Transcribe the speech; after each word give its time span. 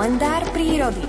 Kalendár 0.00 0.40
prírody. 0.56 1.04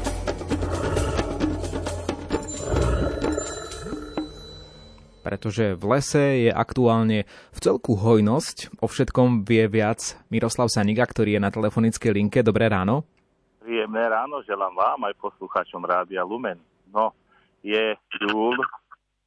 Pretože 5.23 5.79
v 5.79 5.83
lese 5.87 6.25
je 6.43 6.51
aktuálne 6.51 7.23
v 7.55 7.59
celku 7.63 7.95
hojnosť, 7.95 8.83
o 8.83 8.91
všetkom 8.91 9.47
vie 9.47 9.63
viac 9.71 10.19
Miroslav 10.27 10.67
Saniga, 10.67 11.07
ktorý 11.07 11.39
je 11.39 11.45
na 11.47 11.47
telefonickej 11.47 12.11
linke. 12.11 12.43
Dobré 12.43 12.67
ráno. 12.67 13.07
Príjemné 13.63 14.11
ráno 14.11 14.43
želám 14.43 14.75
vám 14.75 15.07
aj 15.07 15.23
poslucháčom 15.23 15.87
Rádia 15.87 16.27
Lumen. 16.27 16.59
No, 16.91 17.15
je 17.63 17.95
júl 18.27 18.59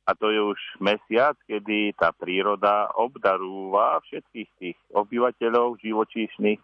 a 0.05 0.13
to 0.13 0.29
je 0.29 0.45
už 0.45 0.61
mesiac, 0.77 1.41
kedy 1.49 1.97
tá 1.97 2.13
príroda 2.13 2.93
obdarúva 3.01 3.97
všetkých 4.05 4.49
tých 4.61 4.77
obyvateľov 4.93 5.81
živočíšnych 5.81 6.61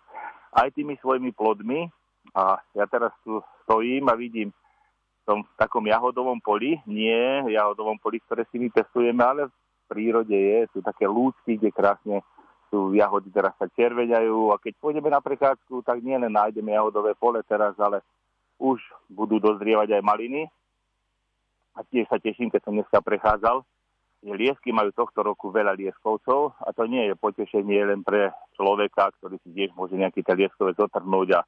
aj 0.52 0.68
tými 0.76 1.00
svojimi 1.00 1.32
plodmi. 1.32 1.88
A 2.34 2.58
ja 2.76 2.86
teraz 2.86 3.14
tu 3.22 3.42
stojím 3.64 4.06
a 4.10 4.14
vidím 4.14 4.50
v 4.50 5.22
tom 5.26 5.38
v 5.44 5.52
takom 5.58 5.84
jahodovom 5.84 6.40
poli, 6.40 6.78
nie 6.86 7.50
jahodovom 7.50 7.98
poli, 8.00 8.22
ktoré 8.24 8.46
si 8.48 8.58
my 8.58 8.68
pestujeme, 8.72 9.20
ale 9.20 9.42
v 9.50 9.54
prírode 9.90 10.34
je, 10.34 10.70
sú 10.70 10.78
také 10.80 11.04
lúcky, 11.06 11.58
kde 11.58 11.70
krásne 11.74 12.22
sú 12.70 12.94
jahody 12.94 13.34
teraz 13.34 13.52
sa 13.58 13.66
červeňajú. 13.66 14.54
A 14.54 14.56
keď 14.62 14.78
pôjdeme 14.78 15.10
na 15.10 15.18
prechádzku, 15.18 15.82
tak 15.82 15.98
nie 16.06 16.14
len 16.14 16.30
nájdeme 16.30 16.70
jahodové 16.70 17.18
pole 17.18 17.42
teraz, 17.42 17.74
ale 17.82 18.00
už 18.62 18.78
budú 19.10 19.42
dozrievať 19.42 19.98
aj 19.98 20.02
maliny. 20.06 20.46
A 21.74 21.82
tiež 21.82 22.06
sa 22.06 22.22
teším, 22.22 22.50
keď 22.50 22.62
som 22.62 22.74
dneska 22.78 23.02
prechádzal 23.02 23.66
že 24.20 24.36
liesky 24.36 24.68
majú 24.68 24.92
tohto 24.92 25.24
roku 25.24 25.48
veľa 25.48 25.72
lieskovcov. 25.80 26.52
A 26.60 26.76
to 26.76 26.84
nie 26.84 27.08
je 27.08 27.14
potešenie 27.16 27.88
len 27.88 28.04
pre 28.04 28.28
človeka, 28.52 29.08
ktorý 29.16 29.40
si 29.40 29.50
tiež 29.56 29.72
môže 29.72 29.96
nejaký 29.96 30.20
ten 30.20 30.36
lieskovec 30.36 30.76
otrhnúť 30.76 31.40
a 31.40 31.44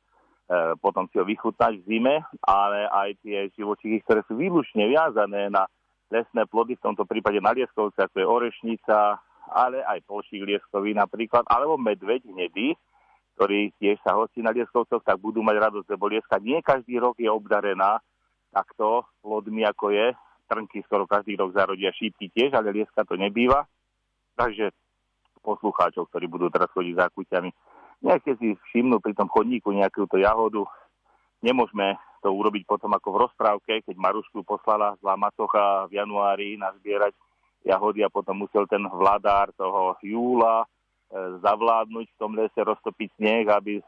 potom 0.82 1.08
si 1.08 1.16
ho 1.16 1.24
vychutnať 1.24 1.80
v 1.80 1.86
zime, 1.86 2.16
ale 2.44 2.88
aj 2.90 3.08
tie 3.24 3.48
živočichy, 3.56 4.02
ktoré 4.04 4.20
sú 4.28 4.36
výlučne 4.36 4.90
viazané 4.90 5.48
na 5.48 5.64
lesné 6.12 6.44
plody, 6.44 6.76
v 6.76 6.84
tomto 6.84 7.08
prípade 7.08 7.40
na 7.40 7.56
lieskovce, 7.56 8.04
ako 8.04 8.16
je 8.20 8.26
orešnica, 8.28 9.16
ale 9.48 9.80
aj 9.80 10.04
polšík 10.04 10.44
lieskový 10.44 10.92
napríklad, 10.92 11.48
alebo 11.48 11.80
medveď 11.80 12.28
hnedý, 12.28 12.76
ktorý 13.34 13.72
tiež 13.80 13.96
sa 14.04 14.12
hostí 14.20 14.44
na 14.44 14.52
lieskovcoch, 14.52 15.00
tak 15.00 15.16
budú 15.16 15.40
mať 15.40 15.56
radosť, 15.56 15.88
lebo 15.96 16.12
lieska 16.12 16.36
nie 16.36 16.60
každý 16.60 17.00
rok 17.00 17.16
je 17.16 17.32
obdarená 17.32 17.96
takto 18.52 19.08
plodmi, 19.24 19.64
ako 19.64 19.88
je 19.88 20.12
trnky 20.52 20.84
skoro 20.84 21.08
každý 21.08 21.40
rok 21.40 21.56
zarodia 21.56 21.88
šípky 21.96 22.28
tiež, 22.28 22.52
ale 22.52 22.76
lieska 22.76 23.08
to 23.08 23.16
nebýva. 23.16 23.64
Takže 24.36 24.68
poslucháčov, 25.40 26.12
ktorí 26.12 26.28
budú 26.28 26.52
teraz 26.52 26.68
chodiť 26.76 26.94
za 27.00 27.08
kuťami, 27.08 27.50
nejaké 28.03 28.34
si 28.36 28.58
všimnú 28.69 28.98
pri 28.98 29.14
tom 29.14 29.31
chodníku 29.31 29.70
nejakú 29.70 30.11
to 30.11 30.19
jahodu. 30.19 30.67
Nemôžeme 31.42 31.98
to 32.22 32.31
urobiť 32.31 32.67
potom 32.67 32.91
ako 32.94 33.09
v 33.14 33.20
rozprávke, 33.27 33.72
keď 33.83 33.97
Marušku 33.98 34.47
poslala 34.47 34.94
z 34.98 35.03
Lamacocha 35.03 35.91
v 35.91 35.98
januári 35.98 36.55
nazbierať 36.55 37.14
jahody 37.67 38.03
a 38.06 38.11
potom 38.11 38.47
musel 38.47 38.67
ten 38.67 38.83
vladár 38.86 39.50
toho 39.55 39.98
júla 40.03 40.62
e, 40.62 40.67
zavládnuť 41.42 42.06
v 42.11 42.19
tom 42.19 42.34
lese, 42.34 42.59
roztopiť 42.59 43.09
sneh, 43.19 43.47
aby 43.50 43.83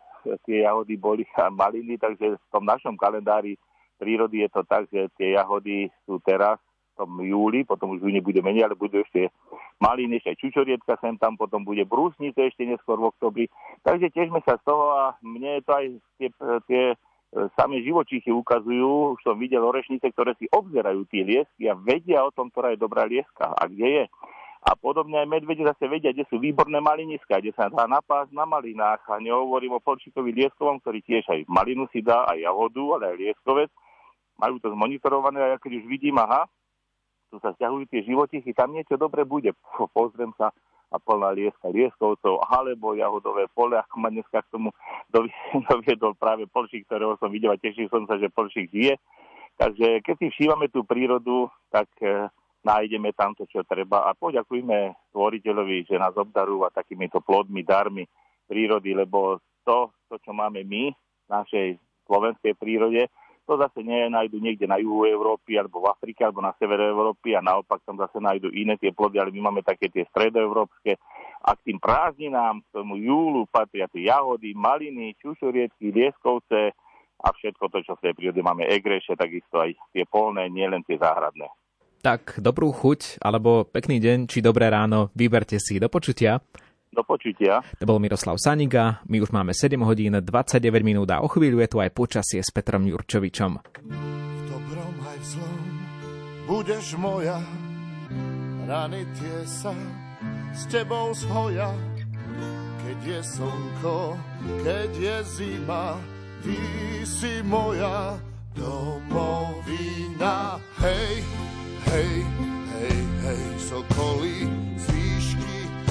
tie 0.46 0.64
jahody 0.64 0.94
boli 0.96 1.22
a 1.36 1.52
maliny, 1.52 2.00
takže 2.00 2.38
v 2.38 2.46
tom 2.48 2.64
našom 2.64 2.96
kalendári 2.96 3.58
prírody 4.00 4.42
je 4.46 4.50
to 4.50 4.62
tak, 4.64 4.88
že 4.88 5.10
tie 5.20 5.36
jahody 5.36 5.90
sú 6.08 6.18
teraz 6.24 6.56
v 6.94 7.04
tom 7.04 7.10
júli, 7.20 7.66
potom 7.66 7.94
už 7.94 8.06
ju 8.06 8.10
nebude 8.10 8.40
menej, 8.40 8.66
ale 8.70 8.78
budú 8.78 9.02
ešte 9.02 9.28
maliny, 9.84 10.16
ešte 10.16 10.48
čučorietka 10.48 10.96
sem 11.04 11.20
tam, 11.20 11.36
potom 11.36 11.60
bude 11.60 11.84
brúsnice 11.84 12.48
ešte 12.48 12.64
neskôr 12.64 12.96
v 12.96 13.12
oktobri. 13.12 13.44
Takže 13.84 14.08
tiežme 14.08 14.40
sa 14.48 14.56
z 14.56 14.64
toho 14.64 14.84
a 14.96 15.04
mne 15.20 15.60
to 15.60 15.70
aj 15.76 15.86
tie, 16.16 16.28
tie 16.64 16.82
e, 16.92 16.96
samé 17.60 17.84
živočíchy 17.84 18.32
ukazujú, 18.32 19.14
už 19.14 19.20
som 19.20 19.36
videl 19.36 19.60
orešnice, 19.60 20.08
ktoré 20.16 20.32
si 20.40 20.48
obzerajú 20.48 21.04
tie 21.12 21.20
liesky 21.20 21.68
a 21.68 21.76
vedia 21.76 22.24
o 22.24 22.32
tom, 22.32 22.48
ktorá 22.48 22.72
je 22.72 22.80
dobrá 22.80 23.04
lieska 23.04 23.52
a 23.52 23.62
kde 23.68 24.02
je. 24.02 24.04
A 24.64 24.72
podobne 24.80 25.20
aj 25.20 25.28
medvede 25.28 25.60
zase 25.60 25.84
vedia, 25.92 26.16
kde 26.16 26.24
sú 26.32 26.40
výborné 26.40 26.80
maliniska, 26.80 27.36
kde 27.36 27.52
sa 27.52 27.68
dá 27.68 27.84
napásť 27.84 28.32
na 28.32 28.48
malinách. 28.48 29.04
A 29.12 29.20
nehovorím 29.20 29.76
o 29.76 29.84
polčíkovi 29.84 30.32
lieskovom, 30.32 30.80
ktorý 30.80 31.04
tiež 31.04 31.28
aj 31.28 31.44
malinu 31.52 31.84
si 31.92 32.00
dá, 32.00 32.24
aj 32.24 32.40
jahodu, 32.40 32.84
ale 32.96 33.04
aj 33.12 33.16
lieskovec 33.20 33.68
majú 34.38 34.58
to 34.58 34.72
zmonitorované 34.72 35.38
a 35.38 35.50
ja 35.54 35.58
keď 35.62 35.82
už 35.82 35.84
vidím, 35.86 36.18
aha, 36.18 36.46
tu 37.34 37.42
sa 37.42 37.50
stiahujú 37.58 37.90
tie 37.90 38.06
živočichy, 38.06 38.54
tam 38.54 38.70
niečo 38.70 38.94
dobre 38.94 39.26
bude. 39.26 39.50
Pozriem 39.90 40.30
sa 40.38 40.54
a 40.94 41.02
plná 41.02 41.34
lieska 41.34 41.66
lieskovcov, 41.74 42.46
alebo 42.46 42.94
jahodové 42.94 43.50
pole, 43.50 43.74
ako 43.74 43.98
ma 43.98 44.14
dneska 44.14 44.46
k 44.46 44.52
tomu 44.54 44.70
doviedol 45.70 46.14
práve 46.14 46.46
Polšik, 46.46 46.86
ktorého 46.86 47.18
som 47.18 47.34
videl 47.34 47.50
a 47.50 47.58
tešil 47.58 47.90
som 47.90 48.06
sa, 48.06 48.14
že 48.14 48.30
Polšik 48.30 48.70
žije. 48.70 48.94
Takže 49.58 50.06
keď 50.06 50.14
si 50.22 50.26
všívame 50.30 50.70
tú 50.70 50.86
prírodu, 50.86 51.50
tak 51.74 51.90
e, 51.98 52.30
nájdeme 52.62 53.10
tam 53.14 53.34
to, 53.34 53.46
čo 53.50 53.66
treba 53.66 54.06
a 54.06 54.14
poďakujme 54.14 54.94
stvoriteľovi, 55.10 55.86
že 55.86 55.98
nás 55.98 56.14
obdarúva 56.14 56.70
takýmito 56.70 57.18
plodmi, 57.22 57.66
darmi 57.66 58.06
prírody, 58.46 58.94
lebo 58.94 59.42
to, 59.66 59.90
to 60.10 60.18
čo 60.22 60.30
máme 60.30 60.62
my 60.62 60.90
v 60.94 61.28
našej 61.30 61.66
slovenskej 62.06 62.54
prírode, 62.54 63.06
to 63.44 63.60
zase 63.60 63.84
nájdu 63.84 64.40
niekde 64.40 64.64
na 64.64 64.80
juhu 64.80 65.04
Európy, 65.04 65.60
alebo 65.60 65.84
v 65.84 65.92
Afrike, 65.92 66.24
alebo 66.24 66.40
na 66.40 66.56
severe 66.56 66.88
Európy 66.88 67.36
a 67.36 67.44
naopak 67.44 67.84
tam 67.84 68.00
zase 68.00 68.16
nájdu 68.18 68.48
iné 68.50 68.80
tie 68.80 68.90
plody, 68.90 69.20
ale 69.20 69.30
my 69.30 69.52
máme 69.52 69.60
také 69.60 69.92
tie 69.92 70.08
stredoeurópske. 70.08 70.96
A 71.44 71.50
k 71.52 71.60
tým 71.68 71.78
prázdninám, 71.78 72.64
k 72.64 72.68
tomu 72.72 72.96
júlu 72.96 73.44
patria 73.48 73.84
tie 73.92 74.08
jahody, 74.08 74.56
maliny, 74.56 75.12
čušorietky, 75.20 75.92
lieskovce 75.92 76.72
a 77.20 77.28
všetko 77.30 77.68
to, 77.68 77.78
čo 77.84 77.92
v 78.00 78.02
tej 78.08 78.12
prírode 78.16 78.40
máme 78.40 78.64
egreše, 78.64 79.12
takisto 79.16 79.60
aj 79.60 79.76
tie 79.92 80.04
polné, 80.08 80.48
nielen 80.48 80.80
tie 80.88 80.96
záhradné. 80.96 81.48
Tak 82.04 82.36
dobrú 82.40 82.68
chuť, 82.68 83.24
alebo 83.24 83.64
pekný 83.64 83.96
deň, 83.96 84.28
či 84.28 84.44
dobré 84.44 84.68
ráno, 84.68 85.08
vyberte 85.16 85.56
si 85.56 85.80
do 85.80 85.88
počutia. 85.88 86.36
Do 86.94 87.02
počutia. 87.02 87.58
To 87.82 87.90
bol 87.90 87.98
Miroslav 87.98 88.38
Saniga, 88.38 89.02
my 89.10 89.18
už 89.18 89.34
máme 89.34 89.50
7 89.50 89.74
hodín 89.82 90.14
29 90.14 90.62
minút 90.86 91.10
a 91.10 91.20
o 91.20 91.26
chvíľu 91.26 91.58
je 91.58 91.68
tu 91.74 91.78
aj 91.82 91.90
počasie 91.90 92.38
s 92.38 92.54
Petrom 92.54 92.86
Jurčovičom. 92.86 93.58
V 93.58 94.40
dobrom 94.46 94.94
aj 95.02 95.18
v 95.18 95.26
zlom 95.26 95.62
budeš 96.46 96.94
moja, 96.94 97.42
rany 98.70 99.02
tie 99.18 99.38
sa 99.42 99.74
s 100.54 100.70
tebou 100.70 101.10
zhoja. 101.18 101.74
Keď 102.84 102.98
je 103.02 103.20
slnko, 103.26 103.98
keď 104.62 104.90
je 104.94 105.16
zima, 105.34 105.98
ty 106.46 106.58
si 107.02 107.42
moja 107.42 108.22
domovina. 108.54 110.62
Hej, 110.78 111.26
hej, 111.90 112.12
hej, 112.70 112.98
hej, 113.26 113.42
sokolí 113.58 114.63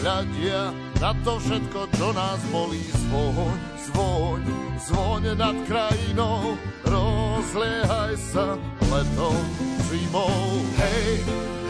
hľadia 0.03 0.75
na 0.99 1.15
to 1.23 1.39
všetko, 1.39 1.81
čo 1.95 2.07
nás 2.11 2.39
bolí. 2.51 2.83
Zvoň, 2.91 3.55
zvoň, 3.87 4.41
zvoň 4.83 5.23
nad 5.39 5.57
krajinou, 5.63 6.59
rozliehaj 6.83 8.13
sa 8.19 8.59
letom, 8.91 9.43
zimou. 9.87 10.59
Hej, 10.75 11.11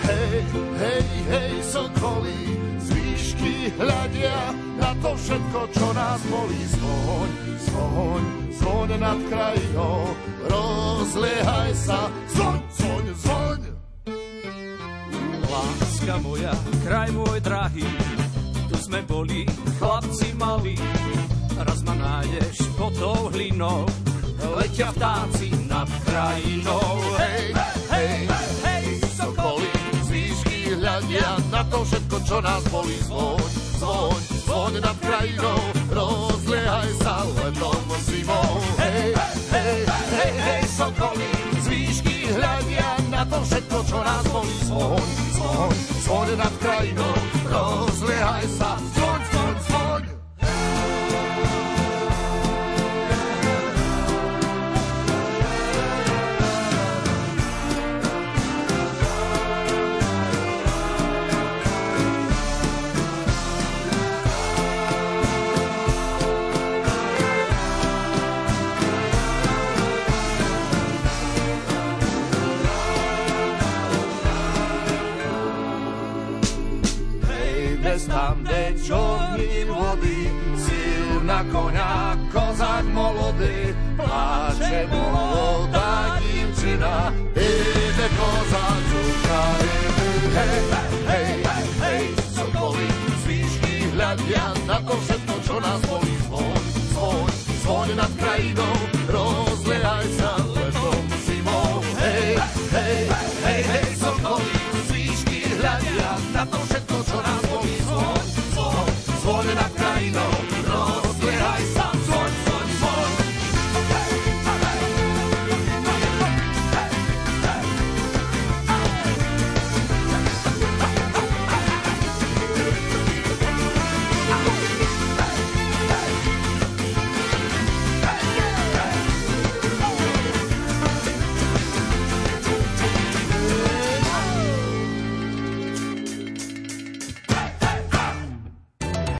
hej, 0.09 0.37
hej, 0.81 1.05
hej, 1.29 1.53
sokolí, 1.61 2.57
z 2.81 2.87
výšky 2.89 3.53
hľadia 3.77 4.37
na 4.81 4.91
to 4.97 5.13
všetko, 5.13 5.59
čo 5.69 5.87
nás 5.93 6.21
bolí. 6.25 6.61
Zvoň, 6.73 7.29
zvoň, 7.69 8.23
zvoň 8.57 8.89
nad 8.97 9.19
krajinou, 9.29 10.09
rozliehaj 10.49 11.71
sa, 11.77 12.09
zvoň, 12.33 12.57
zvoň, 12.81 13.05
zvoň. 13.13 13.59
Láska 15.53 16.17
moja, 16.25 16.53
kraj 16.81 17.13
môj 17.13 17.37
drahý, 17.45 17.85
sme 18.93 19.09
boli 19.09 19.41
chlapci 19.81 20.37
malí. 20.37 20.77
Raz 21.57 21.81
ma 21.81 21.97
nájdeš 21.97 22.61
pod 22.77 22.93
tou 22.93 23.25
hlinou, 23.33 23.89
letia 24.53 24.93
vtáci 24.93 25.49
nad 25.65 25.89
krajinou. 26.05 27.01
Hej, 27.17 27.57
hej, 27.89 28.29
hej, 28.61 28.85
sokoly, 29.17 29.73
z 29.97 30.07
výšky 30.13 30.57
hľadia 30.77 31.41
na 31.49 31.65
to 31.73 31.81
všetko, 31.81 32.17
čo 32.21 32.37
nás 32.37 32.61
bolí. 32.69 32.93
Zvoň, 33.09 33.41
zvoň, 33.81 34.21
zvoň 34.45 34.73
nad 34.77 34.97
krajinou, 35.01 35.61
rozliehaj 35.89 36.89
sa 37.01 37.25
letom 37.33 37.81
zimou. 38.05 38.61
Hej, 38.77 39.09
hej, 39.57 39.77
hej, 39.89 40.33
hej, 40.37 40.63
sokoly, 40.69 41.29
z 41.57 41.65
výšky 41.65 42.29
hľadia 42.29 43.01
na 43.09 43.25
to 43.25 43.41
všetko, 43.41 43.77
čo 43.89 43.97
nás 44.05 44.25
bolí. 44.29 44.57
Zvoň, 44.69 45.05
zvoň, 45.33 45.75
zvoň 46.05 46.27
nad 46.37 46.53
krajinou, 46.61 47.13
rozliehaj 47.49 47.92
sa, 48.41 48.47
zvoň, 48.49 48.92
čorním 79.33 79.67
vody, 79.67 80.29
silná 80.57 81.43
koňa, 81.51 82.17
kozák 82.31 82.85
molody, 82.93 83.75
pláče 83.95 84.87
molodá 84.91 86.19
divčina, 86.21 87.13
ide 87.35 88.07
kozák, 88.17 88.79
čuka, 88.89 89.41
hej, 90.37 90.59
hej, 91.07 91.29
hej, 91.45 91.65
hej, 91.81 92.03
sokoly, 92.35 92.87
zvýšky 93.25 93.73
hľadia 93.97 94.53
na 94.67 94.77
to 94.85 94.93
všetko, 95.01 95.33
čo 95.45 95.55
nás 95.59 95.81
bolí, 95.89 96.15
zvoň, 96.29 96.61
zvoň, 96.93 97.29
zvoň 97.65 97.87
nad 97.97 98.11
krajinou, 98.21 98.77
rozliaj 99.09 100.05
sa 100.17 100.31
letom 100.45 101.05
zimou, 101.25 101.81
hej, 101.97 102.37
hej, 102.69 102.97
hej, 103.45 103.61
hej, 103.65 103.87
sokoly, 103.97 104.53
zvýšky 104.93 105.39
hľadia 105.57 106.09
na 106.37 106.43
to 106.45 106.57
všetko, 106.57 106.72